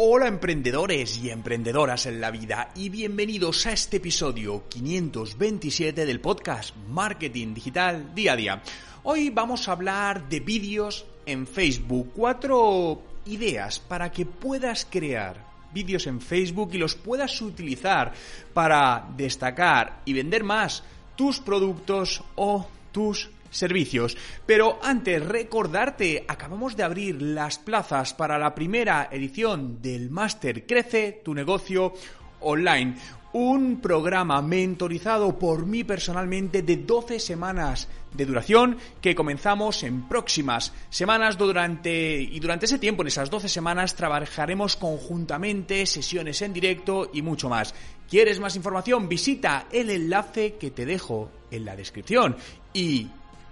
Hola 0.00 0.28
emprendedores 0.28 1.18
y 1.18 1.28
emprendedoras 1.28 2.06
en 2.06 2.20
la 2.20 2.30
vida 2.30 2.70
y 2.76 2.88
bienvenidos 2.88 3.66
a 3.66 3.72
este 3.72 3.96
episodio 3.96 4.68
527 4.68 6.06
del 6.06 6.20
podcast 6.20 6.72
Marketing 6.88 7.52
Digital 7.52 8.14
Día 8.14 8.34
a 8.34 8.36
Día. 8.36 8.62
Hoy 9.02 9.30
vamos 9.30 9.66
a 9.66 9.72
hablar 9.72 10.28
de 10.28 10.38
vídeos 10.38 11.04
en 11.26 11.48
Facebook, 11.48 12.12
cuatro 12.14 13.02
ideas 13.26 13.80
para 13.80 14.12
que 14.12 14.24
puedas 14.24 14.86
crear 14.88 15.44
vídeos 15.74 16.06
en 16.06 16.20
Facebook 16.20 16.70
y 16.74 16.78
los 16.78 16.94
puedas 16.94 17.42
utilizar 17.42 18.12
para 18.54 19.04
destacar 19.16 20.02
y 20.04 20.12
vender 20.12 20.44
más 20.44 20.84
tus 21.16 21.40
productos 21.40 22.22
o 22.36 22.68
tus 22.92 23.30
servicios. 23.50 24.16
Pero 24.46 24.78
antes, 24.82 25.24
recordarte, 25.24 26.24
acabamos 26.26 26.76
de 26.76 26.82
abrir 26.82 27.22
las 27.22 27.58
plazas 27.58 28.14
para 28.14 28.38
la 28.38 28.54
primera 28.54 29.08
edición 29.10 29.80
del 29.82 30.10
Máster 30.10 30.66
Crece 30.66 31.20
tu 31.24 31.34
negocio 31.34 31.92
online. 32.40 32.96
Un 33.30 33.80
programa 33.82 34.40
mentorizado 34.40 35.38
por 35.38 35.66
mí 35.66 35.84
personalmente 35.84 36.62
de 36.62 36.78
12 36.78 37.20
semanas 37.20 37.86
de 38.14 38.24
duración 38.24 38.78
que 39.02 39.14
comenzamos 39.14 39.82
en 39.82 40.08
próximas 40.08 40.72
semanas 40.88 41.36
durante 41.36 42.20
y 42.20 42.40
durante 42.40 42.64
ese 42.64 42.78
tiempo 42.78 43.02
en 43.02 43.08
esas 43.08 43.28
12 43.28 43.50
semanas 43.50 43.94
trabajaremos 43.94 44.76
conjuntamente 44.76 45.84
sesiones 45.84 46.40
en 46.40 46.54
directo 46.54 47.10
y 47.12 47.20
mucho 47.20 47.50
más. 47.50 47.74
¿Quieres 48.08 48.40
más 48.40 48.56
información? 48.56 49.08
Visita 49.10 49.66
el 49.70 49.90
enlace 49.90 50.54
que 50.54 50.70
te 50.70 50.86
dejo 50.86 51.30
en 51.50 51.66
la 51.66 51.76
descripción 51.76 52.36
y 52.72 53.08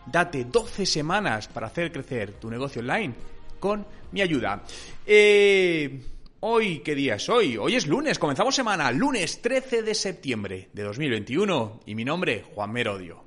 Date 0.06 0.44
12 0.44 0.86
semanas 0.86 1.48
para 1.48 1.66
hacer 1.66 1.90
crecer 1.90 2.32
tu 2.34 2.48
negocio 2.48 2.80
online 2.80 3.14
con 3.58 3.84
mi 4.12 4.22
ayuda. 4.22 4.62
Eh, 5.04 6.00
hoy, 6.40 6.78
¿qué 6.78 6.94
día 6.94 7.16
es 7.16 7.28
hoy? 7.28 7.56
Hoy 7.56 7.74
es 7.74 7.86
lunes, 7.86 8.18
comenzamos 8.18 8.54
semana, 8.54 8.90
lunes 8.92 9.42
13 9.42 9.82
de 9.82 9.94
septiembre 9.94 10.68
de 10.72 10.82
2021 10.84 11.80
y 11.86 11.94
mi 11.94 12.04
nombre, 12.04 12.44
Juan 12.54 12.72
Merodio. 12.72 13.24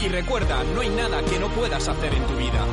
Y 0.00 0.08
recuerda, 0.08 0.64
no 0.74 0.80
hay 0.80 0.88
nada 0.90 1.22
que 1.24 1.38
no 1.38 1.48
puedas 1.48 1.86
hacer 1.88 2.14
en 2.14 2.26
tu 2.26 2.36
vida 2.36 2.66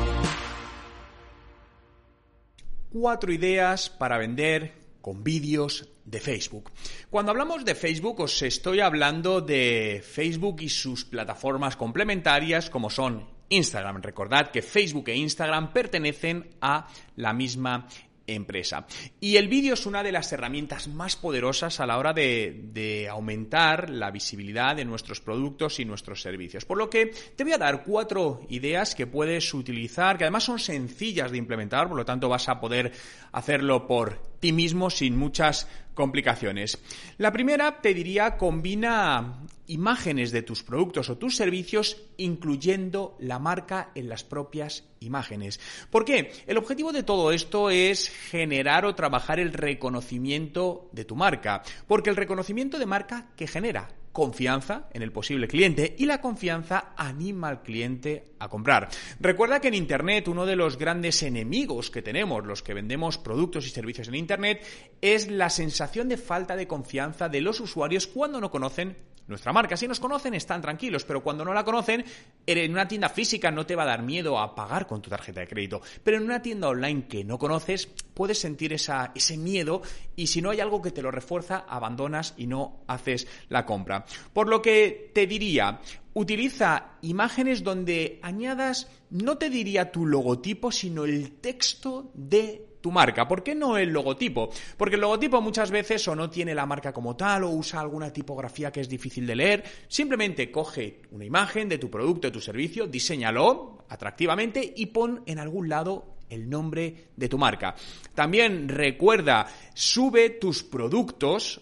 cuatro 2.98 3.30
ideas 3.30 3.90
para 3.90 4.16
vender 4.16 4.72
con 5.02 5.22
vídeos 5.22 5.86
de 6.06 6.18
Facebook. 6.18 6.70
Cuando 7.10 7.30
hablamos 7.30 7.62
de 7.64 7.74
Facebook 7.74 8.20
os 8.20 8.40
estoy 8.40 8.80
hablando 8.80 9.42
de 9.42 10.02
Facebook 10.02 10.62
y 10.62 10.70
sus 10.70 11.04
plataformas 11.04 11.76
complementarias 11.76 12.70
como 12.70 12.88
son 12.88 13.28
Instagram. 13.50 14.00
Recordad 14.00 14.50
que 14.50 14.62
Facebook 14.62 15.10
e 15.10 15.16
Instagram 15.16 15.74
pertenecen 15.74 16.48
a 16.62 16.88
la 17.16 17.34
misma 17.34 17.86
empresa. 18.26 18.86
Y 19.20 19.36
el 19.36 19.48
vídeo 19.48 19.74
es 19.74 19.86
una 19.86 20.02
de 20.02 20.12
las 20.12 20.32
herramientas 20.32 20.88
más 20.88 21.16
poderosas 21.16 21.80
a 21.80 21.86
la 21.86 21.98
hora 21.98 22.12
de, 22.12 23.08
aumentar 23.10 23.90
la 23.90 24.10
visibilidad 24.10 24.76
de 24.76 24.84
nuestros 24.84 25.20
productos 25.20 25.80
y 25.80 25.84
nuestros 25.84 26.22
servicios. 26.22 26.64
Por 26.64 26.78
lo 26.78 26.90
que 26.90 27.12
te 27.36 27.44
voy 27.44 27.52
a 27.52 27.58
dar 27.58 27.84
cuatro 27.84 28.42
ideas 28.48 28.94
que 28.94 29.06
puedes 29.06 29.52
utilizar, 29.54 30.18
que 30.18 30.24
además 30.24 30.44
son 30.44 30.58
sencillas 30.58 31.30
de 31.30 31.38
implementar, 31.38 31.88
por 31.88 31.96
lo 31.96 32.04
tanto 32.04 32.28
vas 32.28 32.48
a 32.48 32.60
poder 32.60 32.92
hacerlo 33.32 33.86
por 33.86 34.20
ti 34.40 34.52
mismo 34.52 34.90
sin 34.90 35.16
muchas 35.16 35.68
complicaciones. 35.94 36.78
La 37.18 37.32
primera 37.32 37.80
te 37.80 37.94
diría 37.94 38.36
combina 38.36 39.40
imágenes 39.66 40.32
de 40.32 40.42
tus 40.42 40.62
productos 40.62 41.10
o 41.10 41.18
tus 41.18 41.36
servicios 41.36 41.96
incluyendo 42.16 43.16
la 43.18 43.38
marca 43.38 43.90
en 43.94 44.08
las 44.08 44.24
propias 44.24 44.84
imágenes. 45.00 45.60
¿Por 45.90 46.04
qué? 46.04 46.32
El 46.46 46.58
objetivo 46.58 46.92
de 46.92 47.02
todo 47.02 47.32
esto 47.32 47.70
es 47.70 48.08
generar 48.08 48.84
o 48.84 48.94
trabajar 48.94 49.40
el 49.40 49.52
reconocimiento 49.52 50.88
de 50.92 51.04
tu 51.04 51.16
marca, 51.16 51.62
porque 51.86 52.10
el 52.10 52.16
reconocimiento 52.16 52.78
de 52.78 52.86
marca 52.86 53.30
que 53.36 53.46
genera 53.46 53.88
confianza 54.16 54.88
en 54.94 55.02
el 55.02 55.12
posible 55.12 55.46
cliente 55.46 55.94
y 55.98 56.06
la 56.06 56.22
confianza 56.22 56.94
anima 56.96 57.48
al 57.48 57.62
cliente 57.62 58.32
a 58.38 58.48
comprar. 58.48 58.88
Recuerda 59.20 59.60
que 59.60 59.68
en 59.68 59.74
Internet 59.74 60.26
uno 60.28 60.46
de 60.46 60.56
los 60.56 60.78
grandes 60.78 61.22
enemigos 61.22 61.90
que 61.90 62.00
tenemos 62.00 62.42
los 62.46 62.62
que 62.62 62.72
vendemos 62.72 63.18
productos 63.18 63.66
y 63.66 63.68
servicios 63.68 64.08
en 64.08 64.14
Internet 64.14 64.64
es 65.02 65.30
la 65.30 65.50
sensación 65.50 66.08
de 66.08 66.16
falta 66.16 66.56
de 66.56 66.66
confianza 66.66 67.28
de 67.28 67.42
los 67.42 67.60
usuarios 67.60 68.06
cuando 68.06 68.40
no 68.40 68.50
conocen 68.50 68.96
nuestra 69.26 69.52
marca. 69.52 69.76
Si 69.76 69.86
nos 69.86 70.00
conocen 70.00 70.32
están 70.32 70.62
tranquilos, 70.62 71.04
pero 71.04 71.22
cuando 71.22 71.44
no 71.44 71.52
la 71.52 71.64
conocen, 71.64 72.02
en 72.46 72.72
una 72.72 72.88
tienda 72.88 73.10
física 73.10 73.50
no 73.50 73.66
te 73.66 73.76
va 73.76 73.82
a 73.82 73.86
dar 73.86 74.02
miedo 74.02 74.38
a 74.38 74.54
pagar 74.54 74.86
con 74.86 75.02
tu 75.02 75.10
tarjeta 75.10 75.40
de 75.40 75.48
crédito, 75.48 75.82
pero 76.02 76.16
en 76.16 76.22
una 76.22 76.40
tienda 76.40 76.68
online 76.68 77.06
que 77.06 77.22
no 77.22 77.38
conoces 77.38 77.90
puedes 78.16 78.40
sentir 78.40 78.72
esa, 78.72 79.12
ese 79.14 79.36
miedo 79.36 79.82
y 80.16 80.28
si 80.28 80.40
no 80.40 80.48
hay 80.48 80.60
algo 80.60 80.80
que 80.80 80.90
te 80.90 81.02
lo 81.02 81.10
refuerza, 81.10 81.66
abandonas 81.68 82.32
y 82.38 82.46
no 82.46 82.80
haces 82.86 83.28
la 83.50 83.66
compra. 83.66 84.06
Por 84.32 84.48
lo 84.48 84.62
que 84.62 85.10
te 85.14 85.26
diría, 85.26 85.80
utiliza 86.14 86.96
imágenes 87.02 87.62
donde 87.62 88.18
añadas, 88.22 88.88
no 89.10 89.36
te 89.36 89.50
diría 89.50 89.92
tu 89.92 90.06
logotipo, 90.06 90.72
sino 90.72 91.04
el 91.04 91.32
texto 91.32 92.10
de 92.14 92.78
tu 92.80 92.90
marca. 92.90 93.28
¿Por 93.28 93.42
qué 93.42 93.54
no 93.54 93.76
el 93.76 93.90
logotipo? 93.90 94.48
Porque 94.78 94.94
el 94.94 95.02
logotipo 95.02 95.42
muchas 95.42 95.70
veces 95.70 96.08
o 96.08 96.16
no 96.16 96.30
tiene 96.30 96.54
la 96.54 96.64
marca 96.64 96.94
como 96.94 97.16
tal 97.16 97.44
o 97.44 97.50
usa 97.50 97.80
alguna 97.80 98.10
tipografía 98.10 98.72
que 98.72 98.80
es 98.80 98.88
difícil 98.88 99.26
de 99.26 99.36
leer. 99.36 99.64
Simplemente 99.88 100.50
coge 100.50 101.02
una 101.10 101.26
imagen 101.26 101.68
de 101.68 101.76
tu 101.76 101.90
producto, 101.90 102.28
de 102.28 102.32
tu 102.32 102.40
servicio, 102.40 102.86
diseñalo 102.86 103.84
atractivamente 103.90 104.72
y 104.74 104.86
pon 104.86 105.22
en 105.26 105.38
algún 105.38 105.68
lado 105.68 106.15
el 106.30 106.48
nombre 106.48 107.08
de 107.16 107.28
tu 107.28 107.38
marca. 107.38 107.74
También 108.14 108.68
recuerda, 108.68 109.46
sube 109.74 110.30
tus 110.30 110.62
productos 110.62 111.60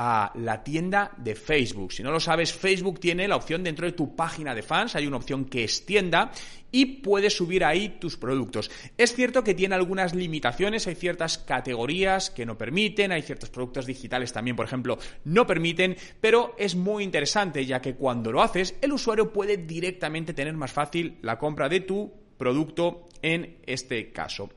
a 0.00 0.30
la 0.36 0.62
tienda 0.62 1.10
de 1.16 1.34
Facebook. 1.34 1.92
Si 1.92 2.04
no 2.04 2.12
lo 2.12 2.20
sabes, 2.20 2.52
Facebook 2.52 3.00
tiene 3.00 3.26
la 3.26 3.34
opción 3.34 3.64
dentro 3.64 3.84
de 3.84 3.90
tu 3.90 4.14
página 4.14 4.54
de 4.54 4.62
fans, 4.62 4.94
hay 4.94 5.08
una 5.08 5.16
opción 5.16 5.46
que 5.46 5.64
es 5.64 5.84
tienda 5.84 6.30
y 6.70 6.86
puedes 7.02 7.36
subir 7.36 7.64
ahí 7.64 7.96
tus 7.98 8.16
productos. 8.16 8.70
Es 8.96 9.12
cierto 9.12 9.42
que 9.42 9.54
tiene 9.54 9.74
algunas 9.74 10.14
limitaciones, 10.14 10.86
hay 10.86 10.94
ciertas 10.94 11.38
categorías 11.38 12.30
que 12.30 12.46
no 12.46 12.56
permiten, 12.56 13.10
hay 13.10 13.22
ciertos 13.22 13.50
productos 13.50 13.86
digitales 13.86 14.32
también, 14.32 14.54
por 14.54 14.66
ejemplo, 14.66 14.98
no 15.24 15.48
permiten, 15.48 15.96
pero 16.20 16.54
es 16.58 16.76
muy 16.76 17.02
interesante 17.02 17.66
ya 17.66 17.80
que 17.80 17.96
cuando 17.96 18.30
lo 18.30 18.40
haces, 18.40 18.76
el 18.80 18.92
usuario 18.92 19.32
puede 19.32 19.56
directamente 19.56 20.32
tener 20.32 20.54
más 20.54 20.70
fácil 20.70 21.18
la 21.22 21.40
compra 21.40 21.68
de 21.68 21.80
tu 21.80 22.27
producto 22.38 23.08
en 23.20 23.58
este 23.66 24.12
caso. 24.12 24.48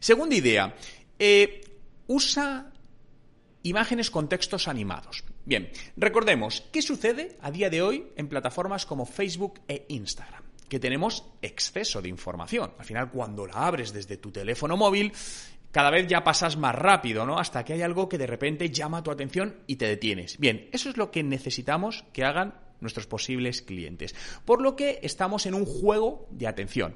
Segunda 0.00 0.34
idea, 0.34 0.74
eh, 1.18 1.60
usa 2.06 2.72
Imágenes 3.62 4.10
con 4.10 4.28
textos 4.28 4.68
animados. 4.68 5.22
Bien, 5.44 5.70
recordemos, 5.96 6.62
¿qué 6.72 6.80
sucede 6.80 7.36
a 7.42 7.50
día 7.50 7.68
de 7.68 7.82
hoy 7.82 8.06
en 8.16 8.28
plataformas 8.28 8.86
como 8.86 9.04
Facebook 9.04 9.60
e 9.68 9.84
Instagram? 9.88 10.42
Que 10.66 10.80
tenemos 10.80 11.24
exceso 11.42 12.00
de 12.00 12.08
información. 12.08 12.72
Al 12.78 12.84
final, 12.86 13.10
cuando 13.10 13.46
la 13.46 13.66
abres 13.66 13.92
desde 13.92 14.16
tu 14.16 14.30
teléfono 14.30 14.78
móvil, 14.78 15.12
cada 15.70 15.90
vez 15.90 16.06
ya 16.06 16.24
pasas 16.24 16.56
más 16.56 16.74
rápido, 16.74 17.26
¿no? 17.26 17.38
Hasta 17.38 17.62
que 17.62 17.74
hay 17.74 17.82
algo 17.82 18.08
que 18.08 18.16
de 18.16 18.26
repente 18.26 18.70
llama 18.70 19.02
tu 19.02 19.10
atención 19.10 19.56
y 19.66 19.76
te 19.76 19.86
detienes. 19.86 20.38
Bien, 20.38 20.70
eso 20.72 20.88
es 20.88 20.96
lo 20.96 21.10
que 21.10 21.22
necesitamos 21.22 22.04
que 22.14 22.24
hagan 22.24 22.54
nuestros 22.80 23.06
posibles 23.06 23.62
clientes. 23.62 24.14
Por 24.44 24.60
lo 24.62 24.76
que 24.76 25.00
estamos 25.02 25.46
en 25.46 25.54
un 25.54 25.64
juego 25.64 26.26
de 26.30 26.46
atención. 26.46 26.94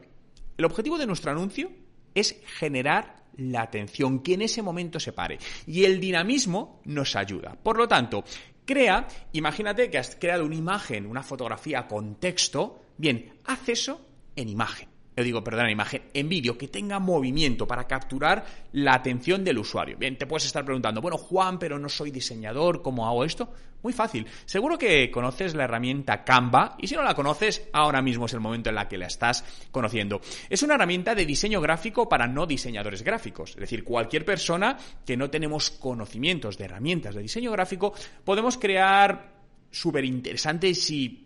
El 0.57 0.65
objetivo 0.65 0.99
de 0.99 1.07
nuestro 1.07 1.31
anuncio 1.31 1.71
es 2.15 2.41
generar 2.59 3.25
la 3.37 3.63
atención, 3.63 4.21
que 4.21 4.35
en 4.35 4.43
ese 4.43 4.63
momento 4.63 5.01
se 5.01 5.13
pare. 5.13 5.39
Y 5.67 5.85
el 5.85 6.01
dinamismo 6.01 6.81
nos 6.85 7.17
ayuda. 7.17 7.59
Por 7.61 7.77
lo 7.77 7.89
tanto, 7.89 8.25
crea, 8.65 9.09
imagínate 9.33 9.91
que 9.91 9.99
has 9.99 10.17
creado 10.17 10.45
una 10.45 10.55
imagen, 10.55 11.07
una 11.07 11.23
fotografía 11.23 11.89
con 11.89 12.17
texto, 12.17 12.83
bien, 12.97 13.35
haz 13.45 13.69
eso 13.69 14.01
en 14.37 14.49
imagen 14.49 14.94
yo 15.17 15.23
digo, 15.23 15.45
perdón, 15.45 15.71
imagen, 15.71 16.03
en 16.13 16.29
vídeo, 16.29 16.59
que 16.59 16.69
tenga 16.69 16.99
movimiento 16.99 17.67
para 17.67 17.87
capturar 17.87 18.45
la 18.73 18.95
atención 18.95 19.45
del 19.45 19.59
usuario. 19.59 19.97
Bien, 19.97 20.19
te 20.19 20.27
puedes 20.27 20.47
estar 20.47 20.65
preguntando, 20.65 21.01
bueno, 21.01 21.17
Juan, 21.19 21.59
pero 21.59 21.79
no 21.79 21.89
soy 21.89 22.11
diseñador, 22.11 22.83
¿cómo 22.83 23.07
hago 23.07 23.25
esto? 23.25 23.53
Muy 23.83 23.93
fácil. 23.93 24.27
Seguro 24.47 24.79
que 24.79 25.11
conoces 25.11 25.55
la 25.55 25.65
herramienta 25.65 26.25
Canva 26.25 26.75
y 26.79 26.87
si 26.87 26.95
no 26.97 27.03
la 27.03 27.15
conoces, 27.15 27.69
ahora 27.73 28.01
mismo 28.01 28.27
es 28.27 28.33
el 28.33 28.41
momento 28.41 28.71
en 28.71 28.77
la 28.77 28.89
que 28.89 28.97
la 28.97 29.07
estás 29.07 29.45
conociendo. 29.71 30.23
Es 30.49 30.63
una 30.63 30.75
herramienta 30.75 31.15
de 31.15 31.27
diseño 31.27 31.61
gráfico 31.61 32.09
para 32.09 32.27
no 32.27 32.47
diseñadores 32.47 33.03
gráficos. 33.03 33.51
Es 33.51 33.57
decir, 33.57 33.85
cualquier 33.85 34.25
persona 34.25 34.79
que 35.05 35.19
no 35.19 35.29
tenemos 35.29 35.71
conocimientos 35.71 36.57
de 36.57 36.65
herramientas 36.65 37.15
de 37.15 37.23
diseño 37.23 37.53
gráfico, 37.53 37.93
podemos 38.25 38.57
crear 38.57 39.35
súper 39.71 40.05
interesantes 40.07 40.91
y 40.91 41.24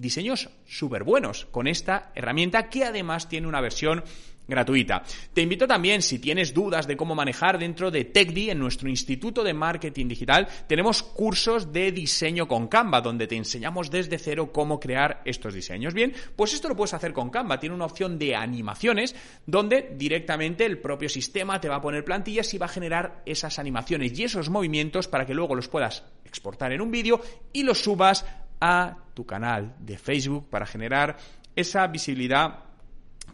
diseños 0.00 0.50
súper 0.66 1.04
buenos 1.04 1.46
con 1.46 1.66
esta 1.66 2.12
herramienta 2.14 2.68
que 2.68 2.84
además 2.84 3.28
tiene 3.28 3.46
una 3.46 3.60
versión 3.60 4.02
gratuita. 4.48 5.02
Te 5.34 5.42
invito 5.42 5.68
también, 5.68 6.00
si 6.00 6.18
tienes 6.18 6.54
dudas 6.54 6.86
de 6.86 6.96
cómo 6.96 7.14
manejar 7.14 7.58
dentro 7.58 7.90
de 7.90 8.06
TechDi, 8.06 8.50
en 8.50 8.58
nuestro 8.58 8.88
Instituto 8.88 9.44
de 9.44 9.52
Marketing 9.52 10.08
Digital, 10.08 10.48
tenemos 10.66 11.02
cursos 11.02 11.70
de 11.70 11.92
diseño 11.92 12.48
con 12.48 12.66
Canva, 12.66 13.02
donde 13.02 13.26
te 13.26 13.36
enseñamos 13.36 13.90
desde 13.90 14.18
cero 14.18 14.50
cómo 14.50 14.80
crear 14.80 15.20
estos 15.26 15.52
diseños. 15.52 15.92
Bien, 15.92 16.14
pues 16.34 16.54
esto 16.54 16.68
lo 16.68 16.76
puedes 16.76 16.94
hacer 16.94 17.12
con 17.12 17.28
Canva. 17.28 17.60
Tiene 17.60 17.74
una 17.74 17.84
opción 17.84 18.18
de 18.18 18.34
animaciones, 18.34 19.14
donde 19.44 19.94
directamente 19.96 20.64
el 20.64 20.78
propio 20.78 21.10
sistema 21.10 21.60
te 21.60 21.68
va 21.68 21.76
a 21.76 21.82
poner 21.82 22.04
plantillas 22.04 22.52
y 22.54 22.58
va 22.58 22.66
a 22.66 22.70
generar 22.70 23.22
esas 23.26 23.58
animaciones 23.58 24.18
y 24.18 24.24
esos 24.24 24.48
movimientos 24.48 25.08
para 25.08 25.26
que 25.26 25.34
luego 25.34 25.54
los 25.54 25.68
puedas 25.68 26.04
exportar 26.24 26.72
en 26.72 26.80
un 26.80 26.90
vídeo 26.90 27.20
y 27.52 27.64
los 27.64 27.82
subas 27.82 28.24
a 28.60 28.98
tu 29.14 29.26
canal 29.26 29.74
de 29.78 29.98
Facebook 29.98 30.48
para 30.50 30.66
generar 30.66 31.16
esa 31.54 31.86
visibilidad 31.86 32.64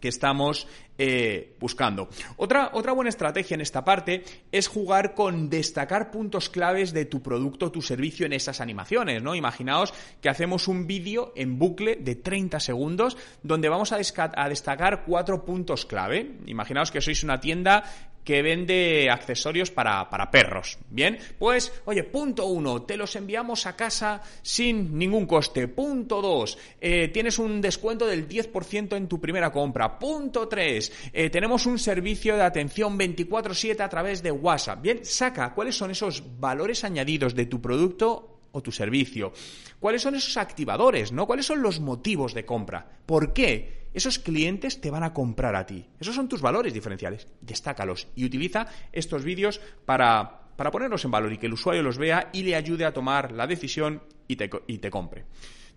que 0.01 0.09
estamos 0.09 0.67
eh, 0.99 1.57
buscando. 1.59 2.09
Otra, 2.37 2.71
otra 2.75 2.93
buena 2.93 3.09
estrategia 3.09 3.55
en 3.55 3.63
esta 3.63 3.85
parte 3.85 4.23
es 4.53 4.69
jugar 4.69 5.15
con 5.15 5.49
destacar 5.49 6.11
puntos 6.11 6.51
claves 6.51 6.93
de 6.93 7.07
tu 7.07 7.23
producto 7.23 7.73
tu 7.73 7.81
servicio 7.81 8.27
en 8.27 8.33
esas 8.33 8.61
animaciones, 8.61 9.23
¿no? 9.23 9.35
Imaginaos 9.35 9.95
que 10.21 10.29
hacemos 10.29 10.69
un 10.69 10.87
vídeo 10.87 11.33
en 11.37 11.59
bucle 11.59 11.97
de 11.97 12.17
30 12.17 12.61
segundos 12.61 13.17
donde 13.43 13.69
vamos 13.69 13.93
a, 13.93 13.97
a 13.97 14.49
destacar 14.49 15.05
cuatro 15.05 15.45
puntos 15.45 15.87
clave. 15.87 16.37
Imaginaos 16.47 16.91
que 16.91 17.01
sois 17.01 17.25
una 17.25 17.41
tienda 17.41 17.85
que 18.25 18.43
vende 18.43 19.11
accesorios 19.11 19.71
para, 19.71 20.09
perros. 20.31 20.79
Bien, 20.89 21.19
pues, 21.39 21.73
oye, 21.85 22.05
punto 22.05 22.47
uno, 22.47 22.83
te 22.83 22.97
los 22.97 23.15
enviamos 23.17 23.67
a 23.67 23.77
casa 23.77 24.23
sin 24.43 24.99
ningún 24.99 25.27
coste. 25.27 25.69
Punto 25.69 26.23
dos, 26.23 26.59
eh, 26.81 27.09
tienes 27.09 27.39
un 27.39 27.61
descuento 27.61 28.07
del 28.07 28.27
10% 28.27 28.97
en 28.97 29.09
tu 29.09 29.21
primera 29.21 29.53
compra. 29.53 29.99
Punto 29.99 30.49
tres, 30.49 30.93
eh, 31.13 31.29
tenemos 31.31 31.67
un 31.67 31.79
servicio 31.79 32.37
de 32.37 32.43
atención 32.43 32.97
24/7 32.97 33.83
a 33.83 33.89
través 33.89 34.23
de 34.23 34.33
WhatsApp. 34.33 34.81
Bien, 34.81 35.05
saca 35.05 35.53
cuáles 35.53 35.77
son 35.77 35.91
esos 35.91 36.23
valores 36.41 36.83
añadidos 36.85 37.35
de 37.35 37.47
tu 37.47 37.61
producto 37.61 38.41
o 38.53 38.63
tu 38.63 38.73
servicio. 38.73 39.33
¿Cuáles 39.81 40.01
son 40.01 40.15
esos 40.15 40.37
activadores, 40.37 41.13
no? 41.13 41.27
¿Cuáles 41.27 41.45
son 41.45 41.61
los 41.61 41.81
motivos 41.81 42.33
de 42.33 42.47
compra? 42.47 42.89
¿Por 43.05 43.33
qué? 43.33 43.84
Esos 43.95 44.19
clientes 44.19 44.81
te 44.81 44.91
van 44.91 45.05
a 45.05 45.15
comprar 45.15 45.55
a 45.57 45.65
ti. 45.65 45.87
Esos 45.99 46.15
son 46.15 46.29
tus 46.29 46.43
valores 46.43 46.75
diferenciales. 46.75 47.27
Destácalos 47.41 48.09
y 48.15 48.25
utiliza 48.25 48.67
estos 48.93 49.25
vídeos 49.25 49.61
para, 49.87 50.41
ponerlos 50.57 51.05
en 51.05 51.11
valor 51.13 51.33
y 51.33 51.39
que 51.39 51.47
el 51.47 51.55
usuario 51.55 51.83
los 51.83 51.97
vea 51.97 52.31
y 52.33 52.43
le 52.43 52.57
ayude 52.57 52.85
a 52.85 52.93
tomar 52.93 53.33
la 53.33 53.47
decisión 53.47 54.03
y 54.29 54.37
te, 54.37 54.51
y 54.67 54.79
te 54.79 54.91
compre. 54.91 55.25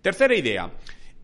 Tercera 0.02 0.34
idea. 0.34 0.70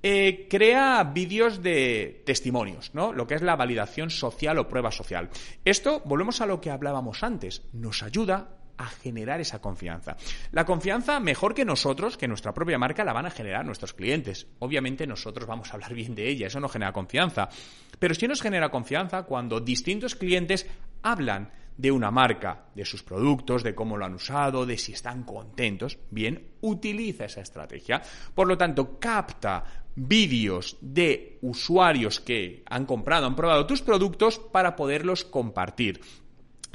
Eh, 0.07 0.47
crea 0.51 1.03
vídeos 1.03 1.63
de 1.63 2.23
testimonios, 2.27 2.91
¿no? 2.95 3.13
Lo 3.13 3.27
que 3.27 3.35
es 3.35 3.43
la 3.43 3.57
validación 3.57 4.11
social 4.11 4.59
o 4.59 4.69
prueba 4.69 4.93
social. 4.93 5.31
Esto, 5.65 6.03
volvemos 6.05 6.43
a 6.43 6.47
lo 6.47 6.61
que 6.61 6.71
hablábamos 6.71 7.23
antes, 7.23 7.63
nos 7.73 8.03
ayuda 8.03 8.51
a 8.77 8.87
generar 8.87 9.41
esa 9.41 9.61
confianza. 9.61 10.17
La 10.53 10.65
confianza, 10.65 11.21
mejor 11.21 11.55
que 11.55 11.65
nosotros, 11.65 12.17
que 12.17 12.29
nuestra 12.29 12.55
propia 12.55 12.79
marca, 12.79 13.05
la 13.05 13.13
van 13.13 13.27
a 13.27 13.31
generar 13.31 13.65
nuestros 13.65 13.95
clientes. 13.95 14.47
Obviamente 14.59 15.07
nosotros 15.07 15.47
vamos 15.47 15.71
a 15.71 15.75
hablar 15.75 15.95
bien 15.95 16.15
de 16.15 16.29
ella, 16.29 16.47
eso 16.47 16.61
no 16.61 16.69
genera 16.69 16.93
confianza. 16.93 17.49
Pero 17.99 18.15
sí 18.15 18.27
nos 18.27 18.43
genera 18.43 18.71
confianza 18.71 19.23
cuando 19.25 19.61
distintos 19.61 20.15
clientes 20.15 20.67
hablan 21.03 21.51
de 21.77 21.91
una 21.91 22.11
marca, 22.11 22.67
de 22.75 22.85
sus 22.85 23.03
productos, 23.03 23.63
de 23.63 23.75
cómo 23.75 23.97
lo 23.97 24.05
han 24.05 24.15
usado, 24.15 24.65
de 24.65 24.79
si 24.79 24.93
están 24.93 25.25
contentos, 25.25 25.99
bien, 26.11 26.53
utiliza 26.61 27.25
esa 27.25 27.41
estrategia. 27.41 28.01
Por 28.35 28.47
lo 28.47 28.57
tanto, 28.57 28.99
capta 28.99 29.65
vídeos 29.97 30.77
de 30.81 31.39
usuarios 31.43 32.21
que 32.21 32.63
han 32.67 32.87
comprado, 32.87 33.27
han 33.27 33.37
probado 33.37 33.67
tus 33.67 33.83
productos 33.83 34.39
para 34.39 34.77
poderlos 34.77 35.25
compartir. 35.25 36.01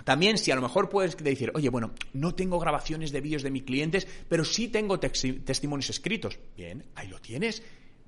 También 0.09 0.39
si 0.39 0.49
a 0.49 0.55
lo 0.55 0.63
mejor 0.63 0.89
puedes 0.89 1.15
decir, 1.17 1.51
oye, 1.53 1.69
bueno, 1.69 1.91
no 2.13 2.33
tengo 2.33 2.57
grabaciones 2.57 3.11
de 3.11 3.21
vídeos 3.21 3.43
de 3.43 3.51
mis 3.51 3.61
clientes, 3.61 4.07
pero 4.27 4.43
sí 4.43 4.67
tengo 4.67 4.99
testimonios 4.99 5.91
escritos. 5.91 6.39
Bien, 6.57 6.83
ahí 6.95 7.07
lo 7.09 7.21
tienes 7.21 7.61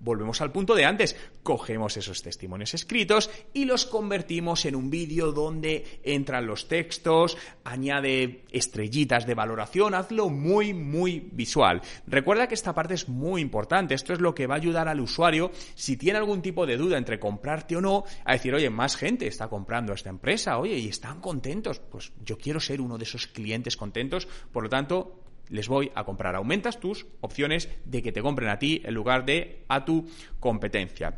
volvemos 0.03 0.41
al 0.41 0.51
punto 0.51 0.75
de 0.75 0.85
antes, 0.85 1.15
cogemos 1.43 1.95
esos 1.97 2.21
testimonios 2.21 2.73
escritos 2.73 3.29
y 3.53 3.65
los 3.65 3.85
convertimos 3.85 4.65
en 4.65 4.75
un 4.75 4.89
vídeo 4.89 5.31
donde 5.31 5.99
entran 6.03 6.47
los 6.47 6.67
textos, 6.67 7.37
añade 7.63 8.43
estrellitas 8.51 9.25
de 9.25 9.35
valoración, 9.35 9.93
hazlo 9.93 10.29
muy, 10.29 10.73
muy 10.73 11.29
visual. 11.31 11.81
Recuerda 12.07 12.47
que 12.47 12.55
esta 12.55 12.73
parte 12.73 12.95
es 12.95 13.07
muy 13.07 13.41
importante, 13.41 13.93
esto 13.93 14.13
es 14.13 14.19
lo 14.19 14.33
que 14.33 14.47
va 14.47 14.55
a 14.55 14.57
ayudar 14.57 14.87
al 14.87 14.99
usuario, 14.99 15.51
si 15.75 15.97
tiene 15.97 16.19
algún 16.19 16.41
tipo 16.41 16.65
de 16.65 16.77
duda 16.77 16.97
entre 16.97 17.19
comprarte 17.19 17.75
o 17.75 17.81
no, 17.81 18.03
a 18.25 18.33
decir, 18.33 18.53
oye, 18.53 18.69
más 18.69 18.95
gente 18.95 19.27
está 19.27 19.47
comprando 19.47 19.91
a 19.91 19.95
esta 19.95 20.09
empresa, 20.09 20.57
oye, 20.57 20.77
y 20.77 20.87
están 20.87 21.21
contentos, 21.21 21.79
pues 21.79 22.11
yo 22.23 22.37
quiero 22.37 22.59
ser 22.59 22.81
uno 22.81 22.97
de 22.97 23.03
esos 23.03 23.27
clientes 23.27 23.77
contentos, 23.77 24.27
por 24.51 24.63
lo 24.63 24.69
tanto, 24.69 25.20
les 25.51 25.67
voy 25.67 25.91
a 25.93 26.03
comprar. 26.03 26.35
Aumentas 26.35 26.79
tus 26.79 27.05
opciones 27.21 27.69
de 27.85 28.01
que 28.01 28.11
te 28.11 28.21
compren 28.21 28.49
a 28.49 28.57
ti 28.57 28.81
en 28.83 28.93
lugar 28.93 29.25
de 29.25 29.63
a 29.67 29.85
tu 29.85 30.09
competencia. 30.39 31.17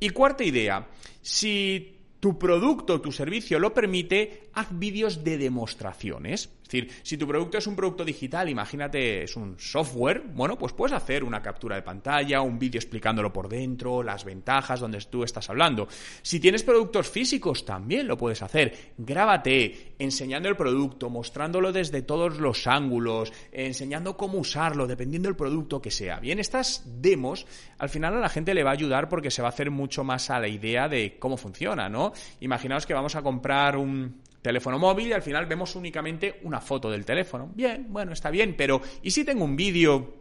Y 0.00 0.10
cuarta 0.10 0.42
idea, 0.44 0.88
si 1.22 1.98
tu 2.18 2.38
producto 2.38 2.94
o 2.94 3.00
tu 3.00 3.12
servicio 3.12 3.58
lo 3.58 3.72
permite, 3.72 4.48
haz 4.54 4.68
vídeos 4.76 5.22
de 5.22 5.38
demostraciones. 5.38 6.50
Es 6.64 6.70
decir, 6.70 6.90
si 7.02 7.18
tu 7.18 7.28
producto 7.28 7.58
es 7.58 7.66
un 7.66 7.76
producto 7.76 8.06
digital, 8.06 8.48
imagínate, 8.48 9.24
es 9.24 9.36
un 9.36 9.56
software, 9.58 10.22
bueno, 10.32 10.56
pues 10.56 10.72
puedes 10.72 10.96
hacer 10.96 11.22
una 11.22 11.42
captura 11.42 11.76
de 11.76 11.82
pantalla, 11.82 12.40
un 12.40 12.58
vídeo 12.58 12.78
explicándolo 12.78 13.30
por 13.30 13.50
dentro, 13.50 14.02
las 14.02 14.24
ventajas 14.24 14.80
donde 14.80 14.98
tú 15.00 15.22
estás 15.24 15.50
hablando. 15.50 15.86
Si 16.22 16.40
tienes 16.40 16.62
productos 16.62 17.10
físicos, 17.10 17.66
también 17.66 18.08
lo 18.08 18.16
puedes 18.16 18.40
hacer. 18.40 18.94
Grábate 18.96 19.94
enseñando 19.98 20.48
el 20.48 20.56
producto, 20.56 21.10
mostrándolo 21.10 21.70
desde 21.70 22.00
todos 22.00 22.38
los 22.38 22.66
ángulos, 22.66 23.30
enseñando 23.52 24.16
cómo 24.16 24.38
usarlo, 24.38 24.86
dependiendo 24.86 25.28
del 25.28 25.36
producto 25.36 25.82
que 25.82 25.90
sea. 25.90 26.18
Bien, 26.18 26.38
estas 26.38 26.82
demos 26.86 27.46
al 27.78 27.90
final 27.90 28.16
a 28.16 28.20
la 28.20 28.30
gente 28.30 28.54
le 28.54 28.62
va 28.62 28.70
a 28.70 28.74
ayudar 28.74 29.10
porque 29.10 29.30
se 29.30 29.42
va 29.42 29.48
a 29.48 29.50
hacer 29.50 29.70
mucho 29.70 30.02
más 30.02 30.30
a 30.30 30.40
la 30.40 30.48
idea 30.48 30.88
de 30.88 31.18
cómo 31.18 31.36
funciona, 31.36 31.90
¿no? 31.90 32.14
Imaginaos 32.40 32.86
que 32.86 32.94
vamos 32.94 33.16
a 33.16 33.22
comprar 33.22 33.76
un 33.76 34.22
teléfono 34.44 34.78
móvil 34.78 35.08
y 35.08 35.12
al 35.14 35.22
final 35.22 35.46
vemos 35.46 35.74
únicamente 35.74 36.40
una 36.42 36.60
foto 36.60 36.90
del 36.90 37.06
teléfono. 37.06 37.50
Bien, 37.54 37.86
bueno, 37.88 38.12
está 38.12 38.28
bien, 38.30 38.54
pero 38.54 38.82
¿y 39.02 39.10
si 39.10 39.24
tengo 39.24 39.42
un 39.42 39.56
vídeo 39.56 40.16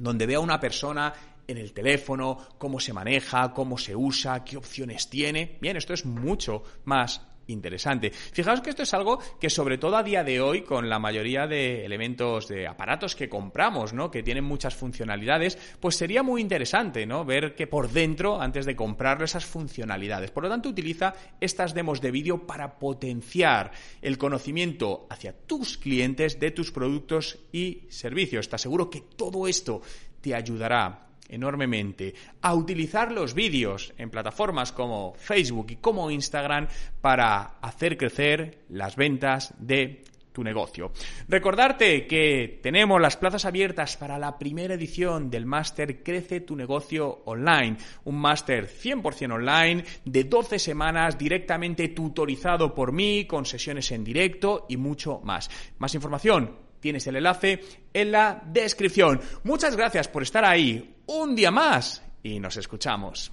donde 0.00 0.24
veo 0.24 0.40
a 0.40 0.42
una 0.42 0.58
persona 0.58 1.12
en 1.46 1.58
el 1.58 1.74
teléfono, 1.74 2.38
cómo 2.56 2.80
se 2.80 2.94
maneja, 2.94 3.52
cómo 3.52 3.76
se 3.76 3.94
usa, 3.94 4.42
qué 4.44 4.56
opciones 4.56 5.10
tiene? 5.10 5.58
Bien, 5.60 5.76
esto 5.76 5.92
es 5.92 6.06
mucho 6.06 6.62
más 6.86 7.20
interesante. 7.48 8.10
Fijaos 8.10 8.60
que 8.60 8.70
esto 8.70 8.82
es 8.82 8.94
algo 8.94 9.18
que 9.40 9.50
sobre 9.50 9.78
todo 9.78 9.96
a 9.96 10.02
día 10.02 10.24
de 10.24 10.40
hoy, 10.40 10.62
con 10.62 10.88
la 10.88 10.98
mayoría 10.98 11.46
de 11.46 11.84
elementos 11.84 12.48
de 12.48 12.66
aparatos 12.66 13.14
que 13.14 13.28
compramos, 13.28 13.92
¿no? 13.92 14.10
Que 14.10 14.22
tienen 14.22 14.44
muchas 14.44 14.74
funcionalidades, 14.74 15.58
pues 15.80 15.96
sería 15.96 16.22
muy 16.22 16.40
interesante, 16.40 17.06
¿no? 17.06 17.24
Ver 17.24 17.54
que 17.54 17.66
por 17.66 17.90
dentro, 17.90 18.40
antes 18.40 18.66
de 18.66 18.76
comprar 18.76 19.22
esas 19.22 19.44
funcionalidades. 19.44 20.30
Por 20.30 20.44
lo 20.44 20.48
tanto, 20.48 20.68
utiliza 20.68 21.14
estas 21.40 21.74
demos 21.74 22.00
de 22.00 22.10
vídeo 22.10 22.46
para 22.46 22.78
potenciar 22.78 23.72
el 24.02 24.18
conocimiento 24.18 25.06
hacia 25.10 25.32
tus 25.32 25.78
clientes 25.78 26.40
de 26.40 26.50
tus 26.50 26.72
productos 26.72 27.38
y 27.52 27.82
servicios. 27.88 28.48
Te 28.48 28.56
aseguro 28.56 28.90
que 28.90 29.00
todo 29.00 29.46
esto 29.46 29.82
te 30.20 30.34
ayudará 30.34 31.05
enormemente 31.28 32.14
a 32.42 32.54
utilizar 32.54 33.12
los 33.12 33.34
vídeos 33.34 33.92
en 33.98 34.10
plataformas 34.10 34.72
como 34.72 35.14
Facebook 35.14 35.66
y 35.70 35.76
como 35.76 36.10
Instagram 36.10 36.68
para 37.00 37.58
hacer 37.60 37.96
crecer 37.96 38.64
las 38.68 38.96
ventas 38.96 39.54
de 39.58 40.04
tu 40.36 40.44
negocio. 40.44 40.92
Recordarte 41.28 42.06
que 42.06 42.60
tenemos 42.62 43.00
las 43.00 43.16
plazas 43.16 43.46
abiertas 43.46 43.96
para 43.96 44.18
la 44.18 44.38
primera 44.38 44.74
edición 44.74 45.30
del 45.30 45.46
máster 45.46 46.02
Crece 46.02 46.40
tu 46.40 46.54
negocio 46.54 47.22
online, 47.24 47.78
un 48.04 48.16
máster 48.16 48.68
100% 48.68 49.32
online 49.32 49.84
de 50.04 50.24
12 50.24 50.58
semanas 50.58 51.16
directamente 51.16 51.88
tutorizado 51.88 52.74
por 52.74 52.92
mí 52.92 53.24
con 53.24 53.46
sesiones 53.46 53.90
en 53.92 54.04
directo 54.04 54.66
y 54.68 54.76
mucho 54.76 55.20
más. 55.24 55.48
Más 55.78 55.94
información 55.94 56.65
Tienes 56.80 57.06
el 57.06 57.16
enlace 57.16 57.60
en 57.92 58.12
la 58.12 58.42
descripción. 58.46 59.20
Muchas 59.44 59.76
gracias 59.76 60.08
por 60.08 60.22
estar 60.22 60.44
ahí 60.44 60.96
un 61.06 61.34
día 61.34 61.50
más 61.50 62.02
y 62.22 62.40
nos 62.40 62.56
escuchamos. 62.56 63.32